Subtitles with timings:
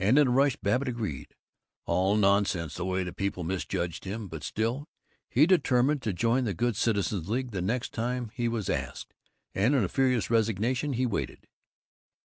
[0.00, 1.36] And, in a rush, Babbitt agreed.
[1.86, 4.88] All nonsense the way people misjudged him, but still
[5.28, 9.14] He determined to join the Good Citizens' League the next time he was asked,
[9.54, 11.46] and in furious resignation he waited.